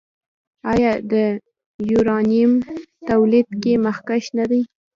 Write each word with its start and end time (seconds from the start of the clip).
آیا 0.71 0.91
د 1.11 1.13
یورانیم 1.91 2.51
تولید 3.09 3.47
کې 3.61 3.73
مخکښ 3.85 4.25
نه 4.37 4.45
دی؟ 4.51 4.61